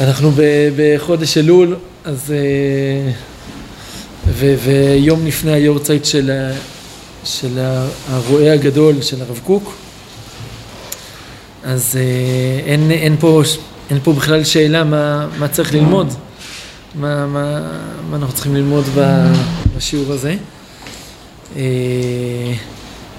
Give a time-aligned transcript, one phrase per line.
[0.00, 0.30] אנחנו
[0.76, 2.32] בחודש אלול, אז...
[2.32, 3.12] אה,
[4.28, 6.30] ו, ויום לפני היורצייט של,
[7.24, 7.58] של
[8.08, 9.74] הרועה הגדול של הרב קוק,
[11.64, 13.42] אז אה, אין, אין, פה,
[13.90, 16.14] אין פה בכלל שאלה מה, מה צריך ללמוד,
[16.94, 17.70] מה, מה,
[18.10, 18.84] מה אנחנו צריכים ללמוד
[19.76, 20.36] בשיעור הזה.
[21.56, 21.62] אה,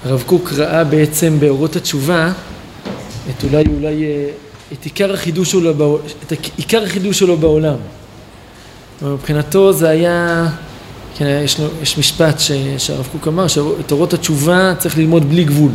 [0.04, 2.32] הרב קוק ראה בעצם באורות התשובה
[3.30, 4.04] את אולי אולי
[4.72, 7.76] את עיקר החידוש שלו, את עיקר החידוש שלו בעולם.
[9.02, 10.46] מבחינתו זה היה,
[11.16, 12.40] כן, יש, יש משפט
[12.78, 15.72] שהרב קוק אמר, שאת אורות התשובה צריך ללמוד בלי גבול.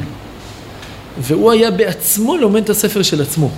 [1.20, 3.52] והוא היה בעצמו לומד את הספר של עצמו.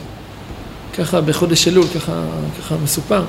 [0.97, 2.23] ככה בחודש אלול, ככה,
[2.59, 3.23] ככה מסופר,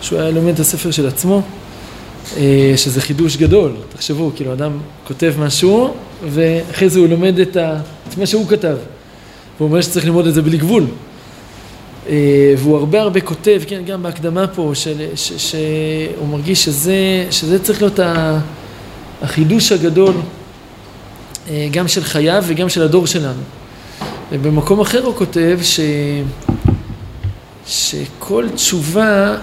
[0.00, 1.42] שהוא היה לומד את הספר של עצמו,
[2.36, 4.72] אה, שזה חידוש גדול, תחשבו, כאילו אדם
[5.06, 5.94] כותב משהו,
[6.30, 8.76] ואחרי זה הוא לומד את, ה, את מה שהוא כתב.
[9.56, 10.86] והוא אומר שצריך ללמוד את זה בלי גבול.
[12.08, 14.72] אה, והוא הרבה הרבה כותב, כן, גם בהקדמה פה,
[15.14, 18.00] שהוא מרגיש שזה, שזה צריך להיות
[19.22, 20.14] החידוש הגדול
[21.48, 23.42] אה, גם של חייו וגם של הדור שלנו.
[24.32, 25.80] ובמקום אחר הוא כותב ש,
[27.66, 29.36] שכל תשובה,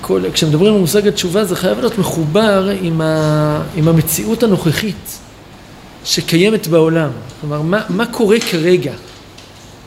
[0.00, 5.18] כל, כשמדברים על מושג התשובה זה חייב להיות מחובר עם, ה, עם המציאות הנוכחית
[6.04, 7.10] שקיימת בעולם.
[7.40, 8.92] כלומר, מה, מה קורה כרגע?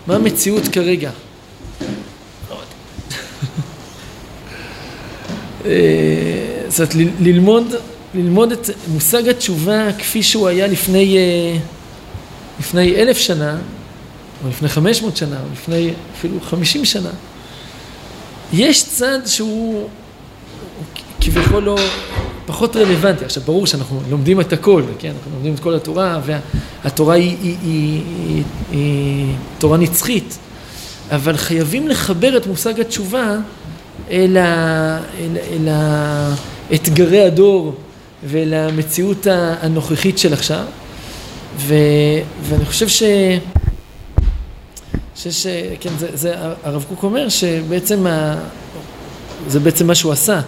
[0.07, 1.11] מה המציאות כרגע?
[6.67, 7.75] זאת אומרת, ללמוד,
[8.13, 11.57] ללמוד את מושג התשובה כפי שהוא היה לפני, אה,
[12.59, 13.57] לפני אלף שנה,
[14.43, 17.09] או לפני חמש מאות שנה, או לפני אפילו חמישים שנה.
[18.53, 19.89] יש צד שהוא
[21.21, 21.77] כביכול לא
[22.45, 23.25] פחות רלוונטי.
[23.25, 25.07] עכשיו, ברור שאנחנו לומדים את הכל, כן?
[25.17, 30.37] אנחנו לומדים את כל התורה, והתורה היא, היא, היא, היא, היא תורה נצחית,
[31.11, 33.37] אבל חייבים לחבר את מושג התשובה
[34.11, 35.67] אל, ה, אל, אל
[36.73, 37.73] אתגרי הדור
[38.23, 39.27] ולמציאות
[39.61, 40.63] הנוכחית של עכשיו.
[41.57, 41.73] ו,
[42.41, 43.03] ואני חושב ש...
[45.15, 45.47] ש,
[45.79, 48.35] כן, זה, זה, הרב קוק אומר שבעצם ה,
[49.47, 50.41] זה בעצם מה שהוא עשה.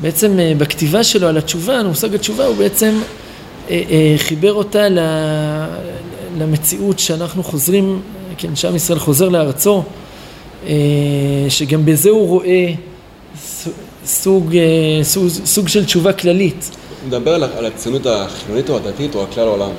[0.00, 3.00] בעצם אה, בכתיבה שלו על התשובה, על מושג התשובה, הוא בעצם
[3.70, 4.86] אה, אה, חיבר אותה
[6.38, 8.00] למציאות שאנחנו חוזרים,
[8.36, 9.82] כן, שעם ישראל חוזר לארצו,
[11.48, 12.72] שגם בזה הוא רואה
[14.04, 16.70] סוג, אה, סוג, סוג של תשובה כללית.
[17.00, 19.70] הוא מדבר על, על הציונות החילונית או הדתית או על כלל העולם.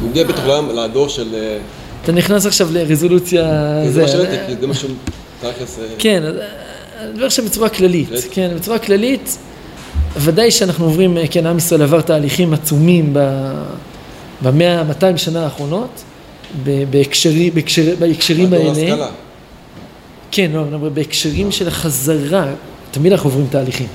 [0.00, 1.34] הוא הגיע בטח לעולם, לדור של...
[1.34, 1.58] אה,
[2.02, 3.44] אתה נכנס עכשיו לרזולוציה...
[3.88, 4.90] זה מה שראיתי, כי זה מה שהוא...
[5.98, 6.22] כן,
[7.00, 9.38] אני מדבר עכשיו בצורה כללית, כן, בצורה כללית,
[10.16, 13.16] ודאי שאנחנו עוברים, כן, עם ישראל עבר תהליכים עצומים
[14.42, 16.02] במאה, 200 שנה האחרונות,
[16.90, 17.52] בהקשרים
[18.52, 19.06] האלה.
[20.36, 22.46] כן, לא, לא, בהקשרים של החזרה,
[22.90, 23.86] תמיד אנחנו עוברים תהליכים,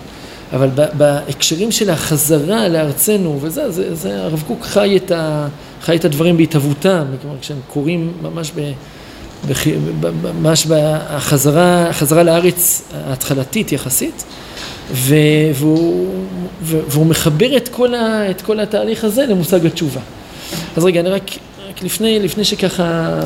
[0.54, 5.48] אבל בהקשרים של החזרה לארצנו, וזה, זה, זה הרב קוק חי את, ה,
[5.82, 8.72] חי את הדברים בהתהוותם, כלומר כשהם קורים ממש ב...
[10.42, 14.24] ממש בחזרה, החזרה לארץ ההתחלתית יחסית,
[14.92, 16.16] והוא,
[16.64, 20.02] והוא מחבר את כל, ה, את כל התהליך הזה למושג התשובה.
[20.78, 21.32] אז רגע, אני רק,
[21.70, 23.20] רק לפני, לפני שככה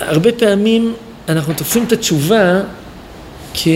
[0.00, 0.94] הרבה פעמים
[1.28, 2.60] אנחנו תופסים את התשובה
[3.54, 3.68] כ...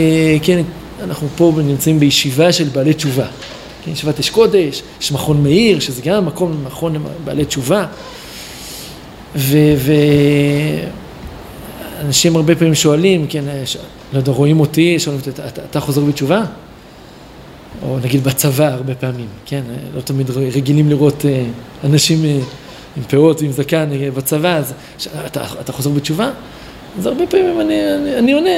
[0.42, 0.62] כן,
[1.02, 3.26] אנחנו פה נמצאים בישיבה של בעלי תשובה.
[3.84, 7.86] כן, ישיבת אש קודש, יש מכון מאיר, שזה גם מקום, מכון בעלי תשובה.
[9.36, 9.54] ואנשים
[12.34, 12.36] ו...
[12.36, 13.76] הרבה פעמים שואלים, כן, ש...
[14.12, 16.42] לא יודע, רואים אותי, שואלים אותי, אתה, אתה חוזר בתשובה?
[17.82, 19.62] או נגיד בצבא הרבה פעמים, כן,
[19.94, 21.44] לא תמיד רגילים לראות אה,
[21.84, 22.38] אנשים אה,
[22.96, 24.72] עם פאות ועם זקן בצבא, אז
[25.26, 26.30] אתה, אתה חוזר בתשובה?
[26.98, 28.50] אז הרבה פעמים אני, אני, אני עונה,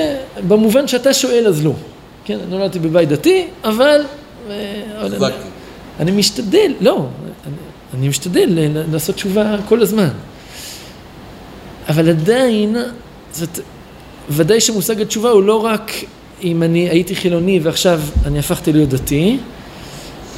[0.48, 1.72] במובן שאתה שואל אז לא.
[2.24, 4.00] כן, אני נולדתי בבית דתי, אבל...
[4.50, 5.28] אני, אה,
[6.00, 7.06] אני משתדל, לא,
[7.46, 7.54] אני,
[7.94, 8.48] אני משתדל
[8.92, 10.08] לעשות תשובה כל הזמן.
[11.88, 12.76] אבל עדיין,
[13.32, 13.60] זאת,
[14.30, 15.92] ודאי שמושג התשובה הוא לא רק
[16.42, 19.38] אם אני הייתי חילוני ועכשיו אני הפכתי להיות דתי,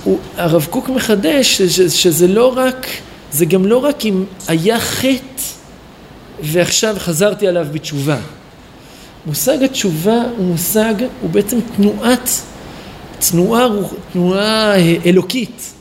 [0.04, 2.86] הוא, הרב קוק מחדש שזה לא רק
[3.32, 5.42] זה גם לא רק אם היה חטא
[6.42, 8.18] ועכשיו חזרתי עליו בתשובה.
[9.26, 12.30] מושג התשובה הוא מושג, הוא בעצם תנועת,
[13.30, 13.68] תנועה,
[14.12, 14.74] תנועה
[15.06, 15.72] אלוקית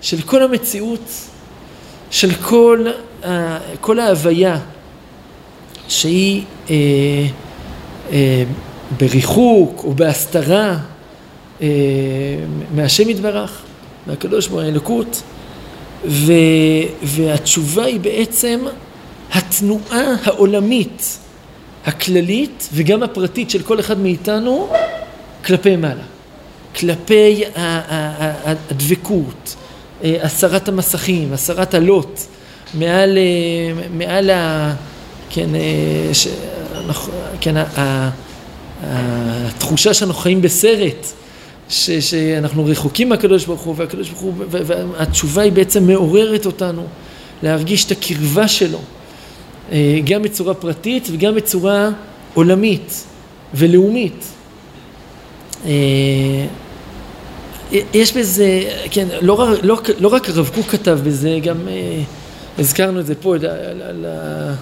[0.00, 1.10] של כל המציאות,
[2.10, 2.86] של כל,
[3.80, 4.58] כל ההוויה
[5.88, 6.74] שהיא אה,
[8.12, 8.44] אה,
[9.00, 10.78] בריחוק או בהסתרה
[11.62, 11.66] אה,
[12.74, 13.62] מהשם יתברך,
[14.06, 15.22] מהקדוש ברוך הוא האלוקות.
[16.06, 16.32] ו,
[17.02, 18.60] והתשובה היא בעצם
[19.32, 21.18] התנועה העולמית
[21.86, 24.68] הכללית וגם הפרטית של כל אחד מאיתנו
[25.44, 26.02] כלפי מעלה.
[26.76, 29.54] כלפי הדבקות,
[30.04, 32.20] אה, הסרת המסכים, הסרת הלוט,
[32.74, 34.74] מעל, אה, מעל ה...
[35.30, 36.26] כן, אה, ש,
[37.40, 37.54] כן,
[38.82, 41.06] התחושה שאנחנו חיים בסרט,
[41.68, 46.86] ש, שאנחנו רחוקים מהקדוש ברוך הוא, והקדוש ברוך הוא, והתשובה היא בעצם מעוררת אותנו
[47.42, 48.78] להרגיש את הקרבה שלו,
[50.04, 51.90] גם בצורה פרטית וגם בצורה
[52.34, 53.04] עולמית
[53.54, 54.24] ולאומית.
[57.94, 62.02] יש בזה, כן, לא, לא, לא רק הרב קוק כתב בזה, גם אה,
[62.58, 64.52] הזכרנו את זה פה, על, אה,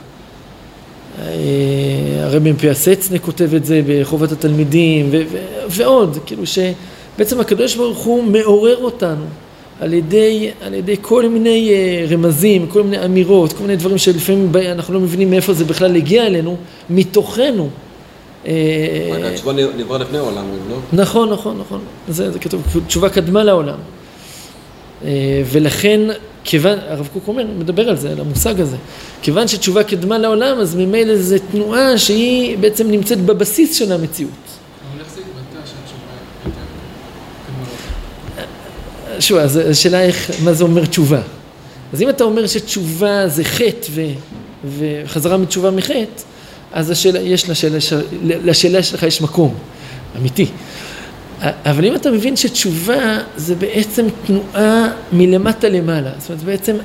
[2.25, 5.39] הרבי מפיאסצנה כותב את זה בחובת התלמידים ו, ו,
[5.69, 6.47] ועוד, כאילו
[7.17, 9.25] שבעצם הקדוש ברוך הוא מעורר אותנו
[9.81, 14.53] על ידי, על ידי כל מיני אה, רמזים, כל מיני אמירות, כל מיני דברים שלפעמים
[14.71, 16.57] אנחנו לא מבינים מאיפה זה בכלל הגיע אלינו,
[16.91, 17.71] מתוכנו.
[19.25, 20.77] התשובה נברא לפני העולם, לא?
[20.93, 21.81] נכון, נכון, נכון.
[22.09, 23.79] זה, זה כתוב, תשובה קדמה לעולם.
[25.05, 26.01] אה, ולכן,
[26.45, 28.77] כיוון, הרב קוק אומר, מדבר על זה, על המושג הזה.
[29.23, 34.62] כיוון שתשובה קדמה לעולם, אז ממילא זו תנועה שהיא בעצם נמצאת בבסיס של המציאות.
[39.23, 41.21] שוב, אז השאלה איך, מה זה אומר תשובה.
[41.93, 44.01] אז אם אתה אומר שתשובה זה חטא ו,
[44.79, 46.23] וחזרה מתשובה מחטא,
[46.73, 47.79] אז השאלה, יש לשאלה,
[48.23, 49.55] לשאלה שלך יש מקום,
[50.19, 50.47] אמיתי.
[51.41, 56.77] אבל אם אתה מבין שתשובה זה בעצם תנועה מלמטה למעלה, זאת אומרת בעצם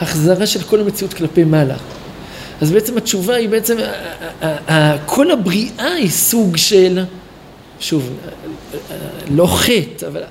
[0.00, 1.76] החזרה של כל המציאות כלפי מעלה.
[2.60, 3.76] אז בעצם התשובה היא בעצם,
[5.06, 7.04] כל הבריאה היא סוג של,
[7.80, 8.10] שוב,
[9.30, 10.22] לא חטא, אבל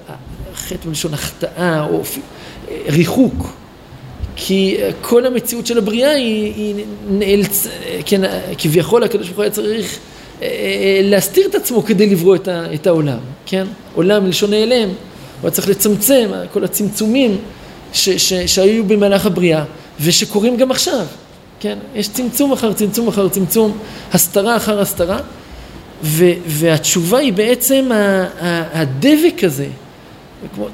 [0.56, 2.02] חטא בלשון החטאה או
[2.88, 3.54] ריחוק.
[4.36, 7.68] כי כל המציאות של הבריאה היא, היא נאלצ...
[8.06, 8.22] כן,
[8.58, 10.00] כביכול הקדוש ברוך הוא היה צריך
[10.42, 13.68] אה, אה, להסתיר את עצמו כדי לברוא את, ה, את העולם, כן?
[13.96, 14.96] עולם מלשון נעלם, הוא
[15.44, 17.38] היה צריך לצמצם, כל הצמצומים
[17.94, 19.64] ש, ש, שהיו במהלך הבריאה
[20.02, 21.06] ושקורים גם עכשיו,
[21.60, 21.78] כן?
[21.96, 23.78] יש צמצום אחר צמצום אחר צמצום,
[24.14, 25.20] הסתרה אחר הסתרה,
[26.04, 27.90] ו, והתשובה היא בעצם
[28.74, 29.68] הדבק הזה,
[30.56, 30.68] כמו,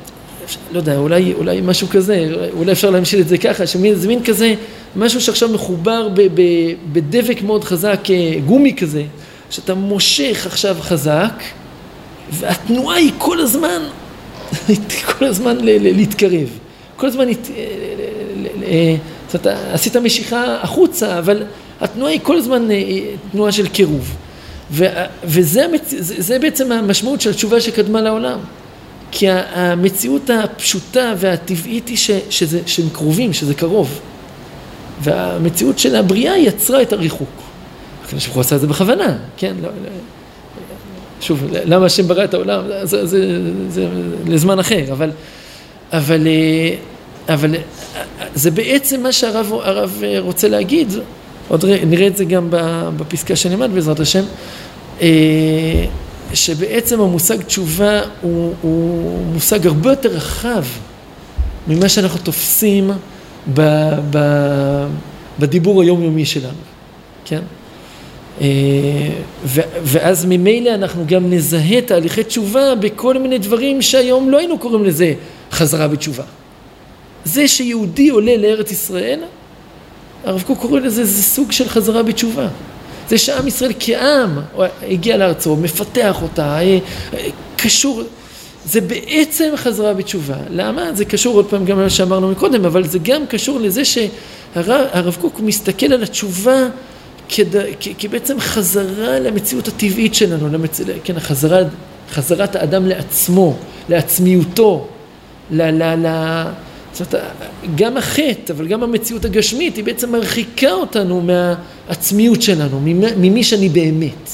[0.72, 4.56] לא יודע, אולי, אולי משהו כזה, אולי אפשר להמשיל את זה ככה, שזה מין כזה,
[4.96, 6.42] משהו שעכשיו מחובר ב, ב,
[6.94, 9.04] בדבק מאוד חזק, אה, גומי כזה,
[9.50, 11.44] שאתה מושך עכשיו חזק,
[12.32, 13.82] והתנועה היא כל הזמן,
[15.18, 16.50] כל הזמן ל, ל, להתקרב.
[16.96, 17.34] כל הזמן, אה,
[18.64, 18.96] אה,
[19.32, 21.44] זאת אומרת, עשית משיכה החוצה, אבל
[21.82, 22.68] התנועה היא כל הזמן
[23.32, 24.16] תנועה של קירוב.
[25.24, 28.40] וזה בעצם המשמעות של התשובה שקדמה לעולם.
[29.12, 34.00] כי המציאות הפשוטה והטבעית היא ש, שזה, שהם קרובים, שזה קרוב.
[35.02, 37.30] והמציאות של הבריאה יצרה את הריחוק.
[38.06, 39.54] הקדוש ברוך הוא עשה את זה בכוונה, כן?
[39.62, 39.90] לא, לא,
[41.22, 42.64] שוב, למה השם ברא את העולם?
[42.84, 43.88] זה, זה, זה, זה
[44.28, 45.12] לזמן אחר, אבל,
[45.94, 46.28] אבל,
[47.30, 47.56] אבל
[48.36, 49.54] זה בעצם מה שהרב
[50.20, 50.94] רוצה להגיד,
[51.48, 52.48] עוד נראה את זה גם
[52.98, 54.24] בפסקה שנלמד בעזרת השם.
[56.34, 60.64] שבעצם המושג תשובה הוא, הוא מושג הרבה יותר רחב
[61.68, 62.92] ממה שאנחנו תופסים
[63.54, 63.62] ב,
[64.10, 64.18] ב,
[65.40, 66.54] בדיבור היומיומי שלנו,
[67.26, 67.42] כן?
[68.42, 68.48] אה,
[69.46, 74.84] ו, ואז ממילא אנחנו גם נזהה תהליכי תשובה בכל מיני דברים שהיום לא היינו קוראים
[74.84, 75.14] לזה
[75.52, 76.24] חזרה בתשובה.
[77.26, 79.20] זה שיהודי עולה לארץ ישראל,
[80.26, 82.48] הרב קוק קורא לזה, זה סוג של חזרה בתשובה.
[83.10, 84.40] זה שעם ישראל כעם
[84.82, 86.80] הגיע לארצו, מפתח אותה, אה,
[87.58, 88.04] קשור,
[88.66, 90.36] זה בעצם חזרה בתשובה.
[90.50, 90.94] למה?
[90.94, 95.40] זה קשור עוד פעם גם למה שאמרנו מקודם, אבל זה גם קשור לזה שהרב קוק
[95.40, 96.68] מסתכל על התשובה
[97.98, 100.82] כבעצם חזרה למציאות הטבעית שלנו, למצ...
[101.04, 101.60] כן, החזרה,
[102.12, 103.56] חזרת האדם לעצמו,
[103.90, 104.88] לעצמיותו,
[105.52, 105.62] ל...
[105.62, 106.08] ל, ל
[106.94, 107.16] זאת
[107.76, 112.80] גם החטא, אבל גם המציאות הגשמית, היא בעצם מרחיקה אותנו מהעצמיות שלנו,
[113.18, 114.30] ממי שאני באמת.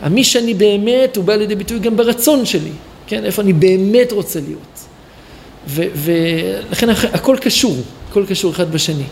[0.00, 2.70] המי שאני באמת הוא בא לידי ביטוי גם ברצון שלי,
[3.06, 3.24] כן?
[3.24, 4.86] איפה אני באמת רוצה להיות.
[5.94, 7.76] ולכן הכל קשור,
[8.10, 9.04] הכל קשור אחד בשני.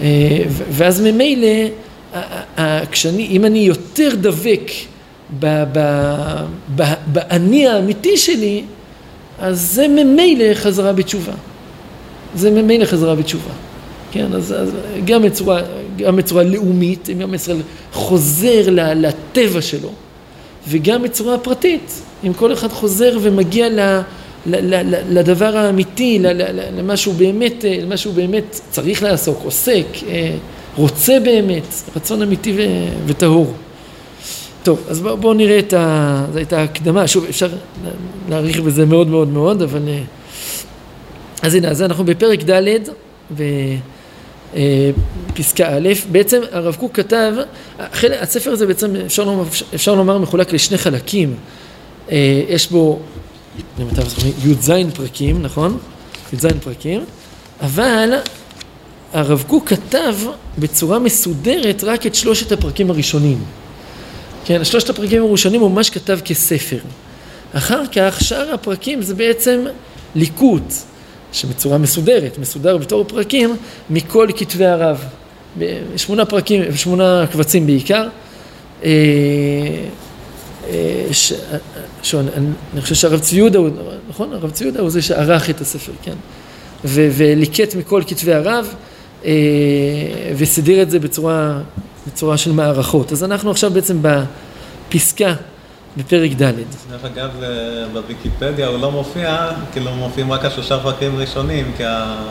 [0.00, 0.06] אה,
[0.48, 1.48] ואז ממילא,
[2.90, 4.70] כשאני, אם אני יותר דבק
[7.06, 8.62] באני האמיתי שלי,
[9.38, 11.32] אז זה ממילא חזרה בתשובה.
[12.34, 13.52] זה ממילא חזרה בתשובה.
[14.12, 14.70] כן, אז, אז
[15.04, 15.60] גם בצורה,
[15.96, 17.56] גם בצורה לאומית, גם ישראל
[17.92, 18.62] חוזר
[18.94, 19.88] לטבע שלו,
[20.68, 24.00] וגם בצורה פרטית, אם כל אחד חוזר ומגיע ל,
[25.10, 26.18] לדבר האמיתי,
[26.78, 30.34] למה שהוא באמת, למה שהוא באמת צריך לעסוק, עוסק, אה,
[30.76, 32.56] רוצה באמת, רצון אמיתי
[33.06, 33.52] וטהור.
[34.62, 36.24] טוב, אז בואו בוא נראה את ה...
[36.32, 37.48] זו הייתה הקדמה, שוב, אפשר
[38.28, 39.80] להעריך בזה מאוד מאוד מאוד, אבל...
[41.42, 42.78] אה, אז הנה, אז אנחנו בפרק ד'
[45.36, 47.34] ופסקה א', בעצם הרב קוק כתב,
[48.20, 49.44] הספר הזה בעצם אפשר לומר,
[49.74, 51.34] אפשר לומר מחולק לשני חלקים,
[52.10, 53.00] אה, יש בו
[54.44, 55.78] י"ז פרקים, נכון?
[56.32, 57.04] י"ז פרקים,
[57.60, 58.14] אבל
[59.12, 60.14] הרב קוק כתב
[60.58, 63.38] בצורה מסודרת רק את שלושת הפרקים הראשונים.
[64.44, 66.78] כן, שלושת הפרקים הראשונים הוא ממש כתב כספר.
[67.52, 69.64] אחר כך שאר הפרקים זה בעצם
[70.14, 70.72] ליקוט,
[71.32, 73.56] שבצורה מסודרת, מסודר בתור פרקים,
[73.90, 75.04] מכל כתבי הרב.
[75.96, 78.08] שמונה פרקים, שמונה קבצים בעיקר.
[78.84, 78.90] אה,
[80.68, 81.32] אה, ש...
[82.02, 82.14] ש...
[82.14, 83.58] אני חושב שהרב צבי יהודה,
[84.08, 84.32] נכון?
[84.32, 86.16] הרב צבי יהודה הוא זה שערך את הספר, כן?
[86.84, 87.08] ו...
[87.12, 88.74] וליקט מכל כתבי הרב.
[89.24, 89.30] אה,
[90.36, 91.60] וסידר את זה בצורה,
[92.06, 93.12] בצורה של מערכות.
[93.12, 95.34] אז אנחנו עכשיו בעצם בפסקה
[95.96, 96.52] בפרק ד'.
[96.90, 97.30] דרך אגב,
[97.92, 102.24] בוויקיפדיה הוא לא מופיע, כאילו מופיעים רק השלושה פרקים ראשונים, כי ה...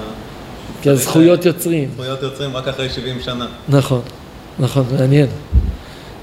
[0.81, 1.89] כי הזכויות יוצרים.
[1.93, 3.47] זכויות יוצרים רק אחרי 70 שנה.
[3.69, 4.01] נכון,
[4.59, 5.27] נכון, מעניין.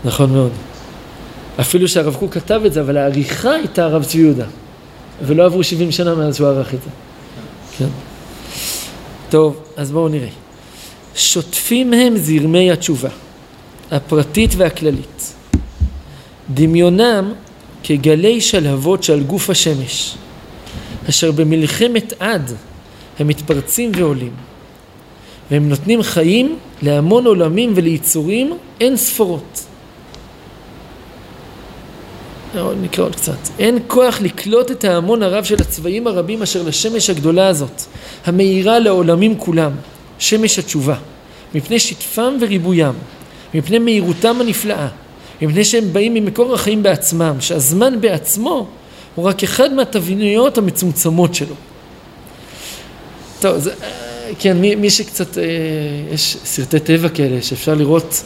[0.04, 0.52] נכון מאוד.
[1.60, 4.46] אפילו שהרב קוק כתב את זה, אבל העריכה הייתה הרב צבי יהודה.
[5.22, 6.90] ולא עברו 70 שנה מאז שהוא ערך את זה.
[7.78, 7.88] כן.
[9.30, 10.28] טוב, אז בואו נראה.
[11.14, 13.08] שוטפים הם זרמי התשובה,
[13.90, 15.15] הפרטית והכללית.
[16.54, 17.32] דמיונם
[17.82, 20.14] כגלי שלהבות שעל גוף השמש,
[21.08, 22.52] אשר במלחמת עד
[23.18, 24.32] הם מתפרצים ועולים,
[25.50, 29.64] והם נותנים חיים להמון עולמים וליצורים אין ספורות.
[32.82, 33.38] נקרא עוד קצת.
[33.58, 37.82] אין כוח לקלוט את ההמון הרב של הצבעים הרבים אשר לשמש הגדולה הזאת,
[38.26, 39.72] המאירה לעולמים כולם.
[40.18, 40.96] שמש התשובה,
[41.54, 42.94] מפני שטפם וריבוים,
[43.54, 44.88] מפני מהירותם הנפלאה,
[45.42, 48.66] מפני שהם באים ממקור החיים בעצמם, שהזמן בעצמו
[49.14, 51.54] הוא רק אחד מהתבניות המצומצמות שלו.
[53.40, 53.74] טוב, זה,
[54.38, 55.44] כן, מי, מי שקצת, אה,
[56.12, 58.22] יש סרטי טבע כאלה שאפשר לראות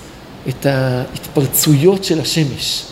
[0.48, 2.82] את ההתפרצויות של השמש.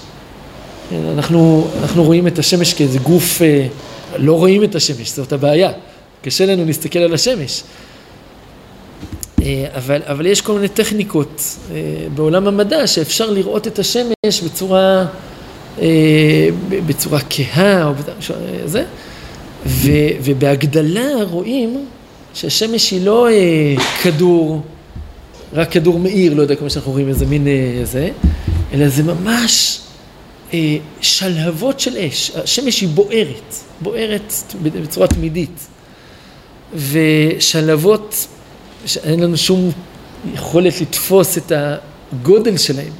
[0.90, 3.66] כן, אנחנו, אנחנו רואים את השמש כאיזה גוף, אה,
[4.16, 5.72] לא רואים את השמש, זאת הבעיה.
[6.22, 7.62] קשה לנו להסתכל על השמש.
[9.48, 11.74] אה, אבל, אבל יש כל מיני טכניקות אה,
[12.14, 15.06] בעולם המדע שאפשר לראות את השמש בצורה,
[15.80, 16.48] אה,
[16.86, 17.92] בצורה כהה או
[18.64, 18.84] זה,
[19.66, 19.90] ו,
[20.22, 21.86] ובהגדלה רואים
[22.34, 23.28] שהשמש היא לא
[24.02, 24.62] כדור,
[25.52, 27.46] רק כדור מאיר, לא יודע כמו שאנחנו רואים איזה מין
[27.84, 28.10] זה,
[28.72, 29.80] אלא זה ממש
[31.00, 35.66] שלהבות של אש, השמש היא בוערת, בוערת בצורה תמידית,
[36.74, 38.26] ושלהבות
[38.86, 39.70] שאין לנו שום
[40.34, 41.52] יכולת לתפוס את
[42.12, 42.92] הגודל שלהם.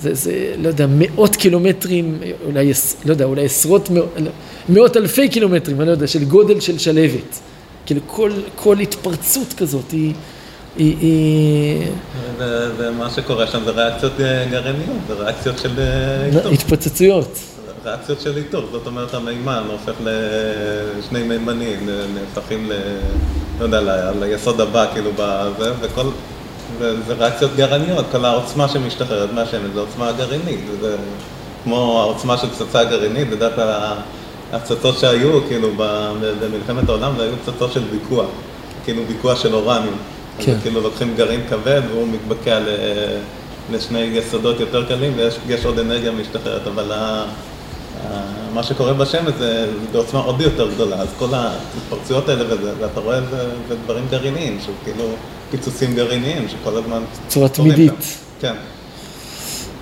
[0.00, 2.72] זה, זה, לא יודע, מאות קילומטרים, אולי,
[3.04, 3.88] לא יודע, אולי עשרות,
[4.68, 7.40] מאות אלפי קילומטרים, אני לא יודע, של גודל של שלהבת.
[7.86, 10.14] כאילו כל, כל התפרצות כזאת היא...
[10.76, 11.82] היא, היא...
[12.76, 15.78] ומה שקורה שם זה ריאקציות אה, גרעיניות, זה ריאקציות של...
[15.78, 17.38] אה, התפוצצויות.
[17.84, 19.92] ריאקציות של איתור, זאת אומרת המימן הופך
[20.98, 22.72] לשני מימנים, נהפכים ל...
[23.60, 26.06] לא יודע, ליסוד הבא, כאילו, בזה, וכל...
[26.78, 30.96] וזה ריאקציות גרעיניות, כל העוצמה שמשתחררת מהשמש זה עוצמה גרעינית, זה
[31.64, 33.70] כמו העוצמה של פצצה גרעינית, כלל
[34.52, 35.68] הפצצות שהיו, כאילו,
[36.40, 38.26] במלחמת העולם, זה היו פצצות של ויכוח,
[38.84, 39.96] כאילו ויכוח של אורניום.
[40.38, 40.52] כן.
[40.52, 42.58] אז כאילו לוקחים גרעין כבד והוא מתבקע
[43.72, 45.12] לשני יסודות יותר קלים
[45.46, 46.92] ויש עוד אנרגיה משתחררת, אבל
[48.54, 53.18] מה שקורה בשמש זה בעוצמה עוד יותר גדולה, אז כל ההתפרצויות האלה וזה, ואתה רואה
[53.18, 55.04] את זה בדברים גרעיניים, שהוא כאילו
[55.50, 57.02] פיצוצים גרעיניים שכל הזמן...
[57.28, 58.18] צורה תמידית.
[58.40, 58.54] כן.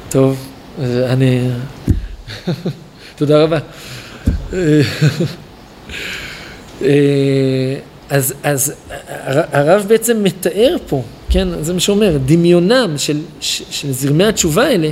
[0.08, 0.36] טוב,
[1.06, 1.48] אני...
[3.16, 3.58] תודה רבה.
[8.08, 8.72] אז, אז
[9.52, 14.90] הרב בעצם מתאר פה, כן, זה מה שאומר, דמיונם של, של זרמי התשובה האלה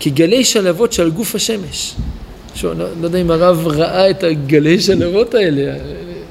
[0.00, 1.94] כגלי שלהבות שעל גוף השמש.
[2.54, 5.78] שוב, לא, לא יודע אם הרב ראה את הגלי שלהבות האלה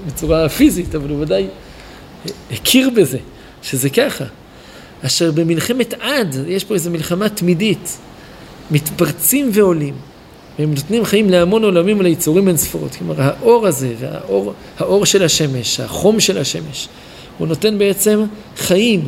[0.07, 1.47] בצורה פיזית, אבל הוא ודאי
[2.51, 3.17] הכיר בזה,
[3.61, 4.25] שזה ככה.
[5.05, 7.97] אשר במלחמת עד, יש פה איזו מלחמה תמידית,
[8.71, 9.93] מתפרצים ועולים,
[10.59, 12.95] והם נותנים חיים להמון עולמים וליצורים אין ספורות.
[12.95, 16.87] כלומר, האור הזה, והאור האור של השמש, החום של השמש,
[17.37, 18.23] הוא נותן בעצם
[18.57, 19.07] חיים.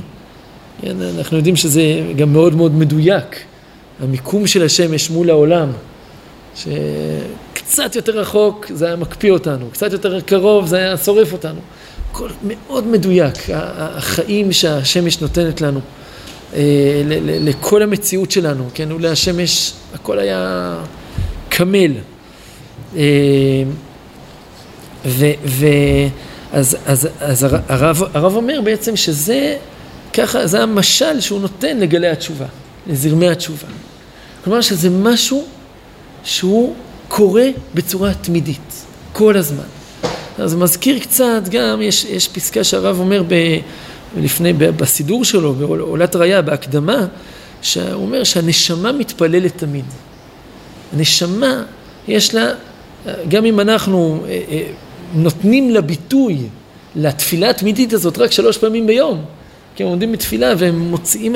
[0.81, 1.83] כן, אנחנו יודעים שזה
[2.15, 3.39] גם מאוד מאוד מדויק,
[3.99, 5.69] המיקום של השמש מול העולם.
[6.55, 11.59] שקצת יותר רחוק זה היה מקפיא אותנו, קצת יותר קרוב זה היה שורף אותנו.
[12.11, 15.79] הכל מאוד מדויק, החיים שהשמש נותנת לנו.
[17.23, 20.75] לכל המציאות שלנו, כן, ולהשם יש, הכל היה
[21.49, 21.91] קמל.
[25.45, 29.57] ואז אז, אז הרב, הרב אומר בעצם שזה,
[30.13, 32.45] ככה, זה המשל שהוא נותן לגלי התשובה,
[32.87, 33.67] לזרמי התשובה.
[34.43, 35.47] כלומר שזה משהו
[36.23, 36.75] שהוא
[37.07, 39.63] קורה בצורה תמידית, כל הזמן.
[40.39, 43.33] אז מזכיר קצת גם, יש, יש פסקה שהרב אומר ב,
[44.17, 47.05] לפני, בסידור שלו, בעולת ראייה, בהקדמה,
[47.61, 49.85] שהוא אומר שהנשמה מתפללת תמיד.
[50.93, 51.63] הנשמה,
[52.07, 52.47] יש לה,
[53.29, 54.63] גם אם אנחנו אה, אה,
[55.13, 56.37] נותנים לה ביטוי
[56.95, 59.21] לתפילה התמידית הזאת רק שלוש פעמים ביום,
[59.75, 61.35] כי הם עומדים בתפילה והם מוציאים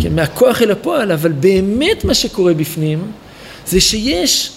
[0.00, 3.02] כן, מהכוח אל הפועל, אבל באמת מה שקורה בפנים
[3.70, 4.50] זה שיש,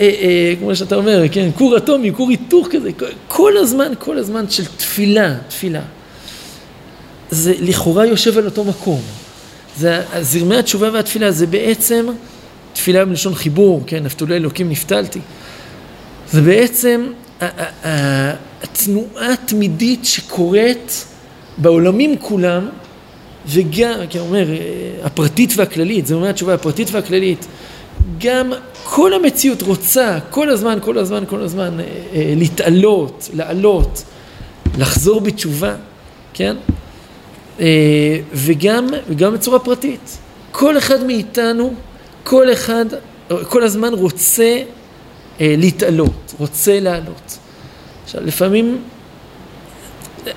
[0.00, 2.90] אה, אה, כמו שאתה אומר, כן, כור אטומי, כור היתוך כזה,
[3.28, 5.82] כל הזמן, כל הזמן של תפילה, תפילה.
[7.30, 9.00] זה לכאורה יושב על אותו מקום.
[9.76, 12.06] זה זרמי התשובה והתפילה זה בעצם
[12.72, 15.20] תפילה מלשון חיבור, כן, נפתולי אלוקים נפתלתי.
[16.30, 17.06] זה בעצם
[18.62, 21.04] התנועה התמידית שקורית
[21.58, 22.68] בעולמים כולם,
[23.46, 24.46] וגם, הוא אומר,
[25.02, 27.46] הפרטית והכללית, זה אומר התשובה הפרטית והכללית,
[28.18, 28.52] גם
[28.84, 34.02] כל המציאות רוצה כל הזמן, כל הזמן, כל הזמן אה, אה, להתעלות, לעלות,
[34.78, 35.74] לחזור בתשובה,
[36.34, 36.56] כן?
[37.60, 40.18] אה, וגם, וגם בצורה פרטית.
[40.52, 41.74] כל אחד מאיתנו,
[42.24, 42.84] כל אחד,
[43.48, 44.62] כל הזמן רוצה
[45.40, 47.38] להתעלות, רוצה לעלות.
[48.04, 48.82] עכשיו, לפעמים,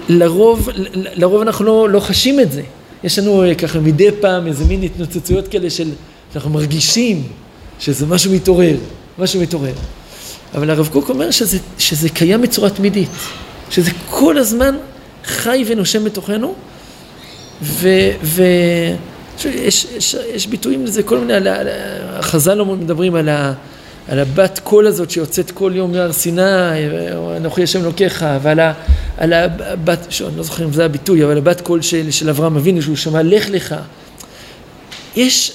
[0.10, 2.62] לרוב, לרוב אנחנו לא, לא חשים את זה.
[3.04, 5.90] יש לנו ככה מדי פעם איזה מין התנוצצויות כאלה של,
[6.34, 7.24] שאנחנו מרגישים
[7.80, 8.78] שזה משהו מתעורר,
[9.20, 9.74] משהו מתעורר.
[10.56, 13.10] אבל הרב קוק אומר שזה, שזה קיים בצורה תמידית,
[13.70, 14.76] שזה כל הזמן
[15.26, 16.56] חי ונושם בתוכנו,
[17.62, 18.98] ויש
[19.46, 21.34] יש, יש ביטויים לזה, כל מיני,
[22.10, 23.54] החז"ל מדברים על, ה,
[24.08, 26.42] על הבת קול הזאת שיוצאת כל יום מהר סיני,
[27.38, 28.74] אנוכי השם לוקחה, ועל ה,
[29.18, 32.82] על הבת, אני לא זוכר אם זה הביטוי, אבל הבת קול של, של אברהם אבינו,
[32.82, 33.76] שהוא שמע לך לך.
[35.16, 35.54] יש,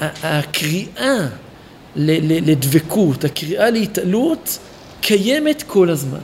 [0.00, 1.26] הקריאה
[1.98, 4.58] לדבקות, הקריאה להתעלות,
[5.00, 6.18] קיימת כל הזמן.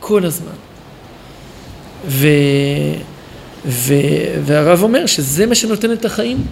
[0.00, 0.52] כל הזמן.
[2.06, 2.28] ו,
[3.66, 3.94] ו,
[4.44, 6.44] והרב אומר שזה מה שנותן את החיים,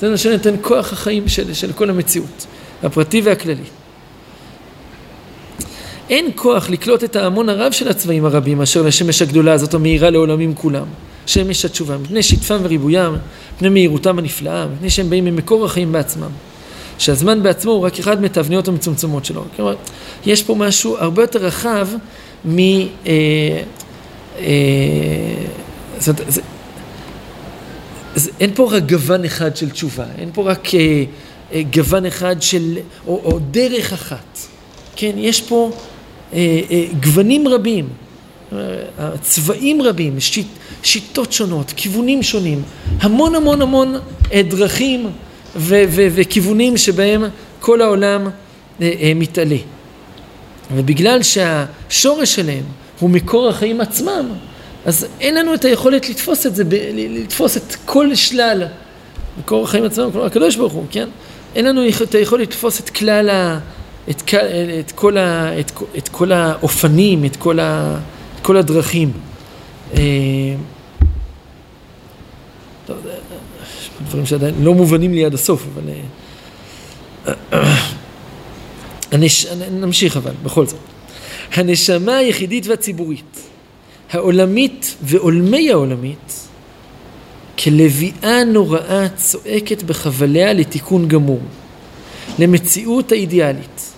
[0.00, 2.46] זה מה שנותן כוח החיים של, של כל המציאות,
[2.82, 3.64] הפרטי והכללי.
[6.10, 10.54] אין כוח לקלוט את ההמון הרב של הצבעים הרבים אשר לשמש הגדולה הזאת המאירה לעולמים
[10.54, 10.86] כולם,
[11.26, 13.16] שמש התשובה, מפני שטפם וריבוים,
[13.56, 16.30] מפני מהירותם הנפלאה, מפני שהם באים ממקור החיים בעצמם.
[16.98, 19.44] שהזמן בעצמו הוא רק אחד מתבניות המצומצמות שלו.
[19.56, 19.74] כלומר,
[20.26, 21.88] יש פה משהו הרבה יותר רחב
[22.44, 22.58] מ...
[22.58, 23.62] אה,
[24.38, 24.44] אה,
[25.98, 26.40] זאת, זה,
[28.14, 31.04] זה, אין פה רק גוון אחד של תשובה, אין פה רק אה,
[31.52, 32.78] אה, גוון אחד של...
[33.06, 34.38] או, או דרך אחת.
[34.96, 35.70] כן, יש פה
[36.32, 37.88] אה, אה, גוונים רבים,
[38.52, 38.58] אה,
[39.20, 40.46] צבעים רבים, שיט,
[40.82, 42.62] שיטות שונות, כיוונים שונים,
[43.00, 43.94] המון המון המון
[44.32, 45.06] אה, דרכים
[45.56, 47.24] ו- ו- וכיוונים שבהם
[47.60, 48.26] כל העולם
[48.80, 49.56] אה, אה, מתעלה.
[50.74, 52.64] ובגלל שהשורש שלהם
[53.00, 54.28] הוא מקור החיים עצמם,
[54.84, 56.64] אז אין לנו את היכולת לתפוס את זה,
[56.94, 58.64] לתפוס את כל שלל,
[59.38, 61.08] מקור החיים עצמם, כלומר הקדוש ברוך הוא, כן?
[61.54, 63.58] אין לנו את היכולת לתפוס את כלל ה...
[64.10, 64.22] את,
[64.80, 67.98] את, כל, ה, את, את כל האופנים, את כל, ה,
[68.36, 69.12] את כל הדרכים.
[74.00, 75.82] אה, דברים שעדיין לא מובנים לי עד הסוף, אבל...
[77.52, 77.74] אה,
[79.12, 79.46] הנש...
[79.70, 80.78] נמשיך אבל, בכל זאת.
[81.52, 83.40] הנשמה היחידית והציבורית,
[84.10, 86.48] העולמית ועולמי העולמית,
[87.58, 91.40] כלביאה נוראה צועקת בחבליה לתיקון גמור,
[92.38, 93.92] למציאות האידיאלית.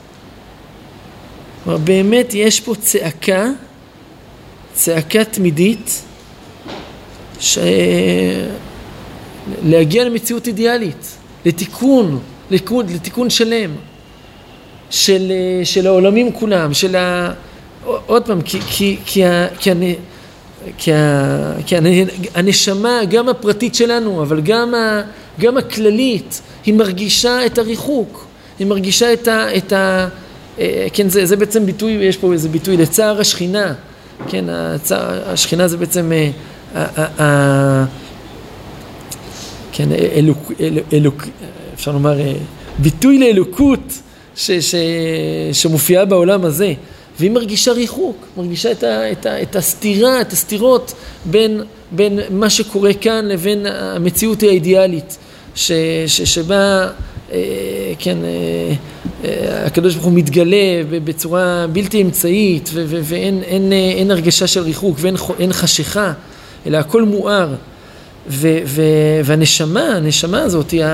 [1.65, 3.51] כלומר, באמת יש פה צעקה,
[4.75, 6.03] צעקה תמידית,
[7.41, 7.59] ש...
[9.65, 12.19] להגיע למציאות אידיאלית, לתיקון,
[12.51, 13.71] לתיקון, לתיקון שלם
[14.91, 15.33] של,
[15.65, 17.33] של העולמים כולם, של ה...
[18.07, 19.23] עוד פעם, כי, כי, כי,
[19.59, 19.71] כי,
[20.79, 20.93] כי,
[21.67, 21.77] כי
[22.35, 25.03] הנשמה, גם הפרטית שלנו, אבל גם, ה,
[25.41, 28.27] גם הכללית, היא מרגישה את הריחוק,
[28.59, 29.57] היא מרגישה את ה...
[29.57, 30.09] את ה
[30.93, 33.75] כן, זה, זה בעצם ביטוי, יש פה איזה ביטוי לצער השכינה,
[34.29, 36.13] כן, הצער, השכינה זה בעצם...
[39.77, 41.25] כן, אלוק, אל, אלוק,
[41.75, 42.33] אפשר לומר, אה,
[42.79, 43.93] ביטוי לאלוקות
[44.37, 44.75] ש, ש,
[45.53, 46.73] שמופיעה בעולם הזה,
[47.21, 52.51] והיא מרגישה ריחוק, מרגישה את, ה, את, ה, את הסתירה, את הסתירות בין בין מה
[52.51, 55.19] שקורה כאן לבין המציאות האידיאלית,
[55.55, 55.73] ש,
[56.07, 56.89] ש, שבה,
[57.33, 57.39] אה,
[57.99, 58.19] כן,
[59.25, 64.61] אה, הקדוש ברוך הוא מתגלה בצורה בלתי אמצעית ו, ו, ואין אין, אין הרגשה של
[64.61, 66.13] ריחוק ואין חשיכה,
[66.67, 67.55] אלא הכל מואר.
[68.29, 70.85] ו- ו- והנשמה, הנשמה הזאת, היא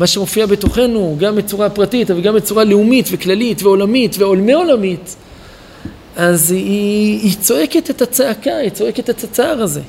[0.00, 5.16] מה שמופיע בתוכנו, גם בצורה פרטית, אבל גם בצורה לאומית וכללית ועולמית ועולמי עולמית,
[6.16, 9.80] אז היא, היא צועקת את הצעקה, היא צועקת את הצער הזה.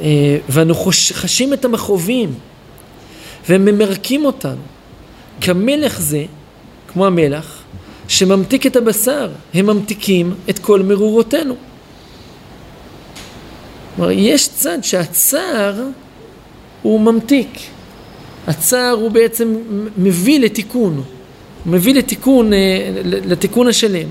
[0.00, 0.74] אה, ואנו
[1.12, 2.34] חשים את המכאובים,
[3.48, 4.62] והם ממרקים אותנו.
[5.40, 6.24] כמלך זה,
[6.92, 7.62] כמו המלח,
[8.08, 11.54] שממתיק את הבשר, הם ממתיקים את כל מרורותינו.
[13.96, 15.82] כלומר, יש צד שהצער
[16.82, 17.58] הוא ממתיק.
[18.46, 19.56] הצער הוא בעצם
[19.98, 21.02] מביא לתיקון,
[21.64, 22.58] הוא מביא לתיקון, אה,
[23.04, 24.08] לתיקון השלם.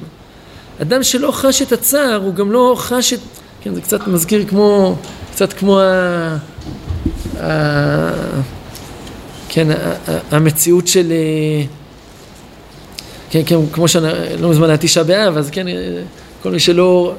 [0.82, 3.20] אדם שלא חש את הצער, הוא גם לא חש את...
[3.62, 4.96] כן, זה קצת מזכיר כמו...
[5.32, 6.38] קצת כמו ה...
[7.40, 8.12] ה...
[9.50, 9.68] כן,
[10.32, 11.12] המציאות של...
[11.12, 11.64] אה,
[13.30, 14.08] כן, כן, כמו שאני...
[14.40, 15.66] לא מזמן היה תשעה באב, אז כן,
[16.42, 17.14] כל מי שלא...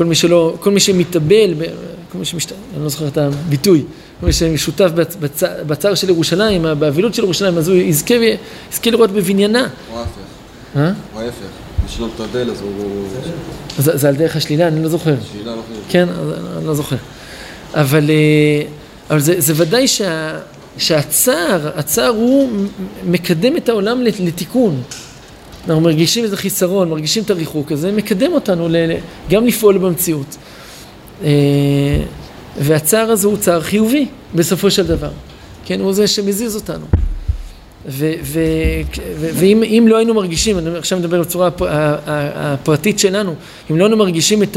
[0.00, 0.56] אה, כל מי שלא...
[0.60, 1.54] כל מי שמתאבל,
[2.12, 2.52] כל מי שמשת...
[2.52, 3.84] אני לא זוכר את הביטוי,
[4.20, 5.42] כל מי שמשותף בצ...
[5.66, 8.14] בצער של ירושלים, באבילות של ירושלים, אז הוא יזכה,
[8.72, 9.68] יזכה לראות בבניינה.
[9.92, 10.10] או ההפך.
[11.14, 11.46] או ההפך.
[11.82, 13.08] מי שלא מתאבל אז הוא...
[13.78, 15.14] זה על דרך השלילה, אני לא זוכר.
[15.32, 15.62] שלילה לא.
[15.88, 16.08] כן,
[16.56, 16.96] אני לא זוכר.
[17.74, 18.62] אבל, אה,
[19.10, 20.38] אבל זה, זה ודאי שה,
[20.78, 22.50] שהצער, הצער הוא
[23.06, 24.82] מקדם את העולם לתיקון.
[25.60, 28.68] אנחנו מרגישים איזה חיסרון, מרגישים את הריחוק, אז זה מקדם אותנו
[29.30, 30.36] גם לפעול במציאות.
[31.24, 31.30] אה,
[32.58, 35.10] והצער הזה הוא צער חיובי בסופו של דבר,
[35.64, 36.86] כן, הוא זה שמזיז אותנו.
[39.18, 41.48] ואם לא היינו מרגישים, אני עכשיו מדבר בצורה
[42.36, 43.34] הפרטית שלנו,
[43.70, 44.56] אם לא היינו מרגישים את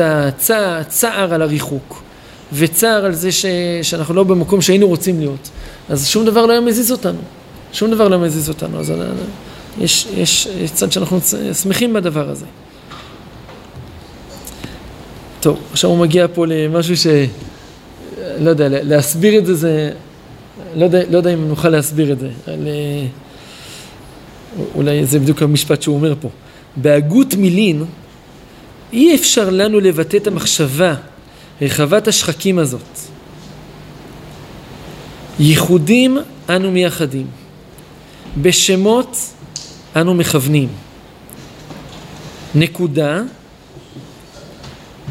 [0.54, 2.04] הצער על הריחוק
[2.54, 3.46] וצער על זה ש,
[3.82, 5.50] שאנחנו לא במקום שהיינו רוצים להיות,
[5.90, 7.20] אז שום דבר לא היה מזיז אותנו,
[7.74, 8.94] שום דבר לא מזיז אותנו, אז
[9.82, 11.20] יש, יש, יש צד שאנחנו
[11.62, 12.46] שמחים בדבר הזה.
[15.40, 17.08] טוב, עכשיו הוא מגיע פה למשהו ש...
[18.40, 19.92] לא יודע, להסביר את זה זה...
[20.76, 22.68] לא יודע, לא יודע אם נוכל להסביר את זה, אבל
[24.76, 26.30] אולי זה בדיוק המשפט שהוא אומר פה.
[26.76, 27.86] בהגות מילין
[28.94, 30.96] אי אפשר לנו לבטא את המחשבה
[31.62, 32.82] רחבת השחקים הזאת.
[35.40, 36.18] ייחודים
[36.50, 37.28] אנו מייחדים,
[38.42, 39.18] בשמות
[39.96, 40.70] אנו מכוונים.
[42.56, 43.22] נקודה,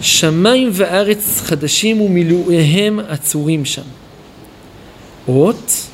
[0.00, 3.82] שמיים וארץ חדשים ומילואיהם עצורים שם.
[5.28, 5.86] אות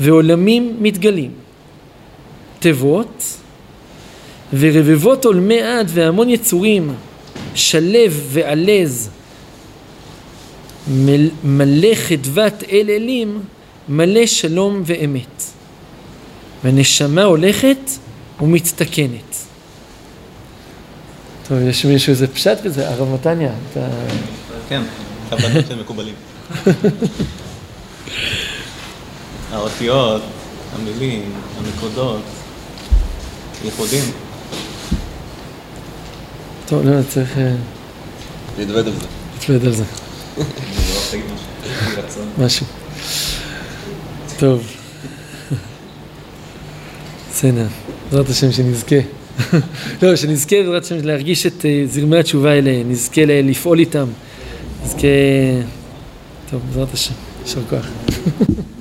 [0.00, 1.30] ועולמים מתגלים.
[2.58, 3.24] תיבות
[4.52, 6.94] ורבבות עולמי עד והמון יצורים,
[7.54, 9.10] שלב ועלז,
[11.44, 13.40] מלא חדוות אל אלים,
[13.88, 15.53] מלא שלום ואמת.
[16.64, 17.90] והנשמה הולכת
[18.40, 19.36] ומצטכנת.
[21.48, 23.86] טוב, יש מישהו איזה פשט כזה, הרב מתניה, אתה...
[24.68, 24.82] כן,
[25.30, 26.14] הבנות של מקובלים.
[29.52, 30.22] האותיות,
[30.74, 32.22] המילים, הנקודות,
[33.64, 34.04] ייחודים.
[36.66, 37.38] טוב, לא, צריך...
[37.38, 37.54] אה,
[38.58, 39.06] להתווד על זה.
[39.34, 39.84] להתווד על זה.
[42.38, 42.66] משהו.
[44.38, 44.83] טוב.
[47.44, 47.66] בסדר,
[48.10, 48.96] בעזרת השם שנזכה.
[50.02, 54.06] לא, שנזכה בעזרת השם להרגיש את אה, זרמי התשובה האלה, נזכה לפעול איתם,
[54.84, 55.06] נזכה...
[56.50, 57.86] טוב, בעזרת השם, יישר כוח.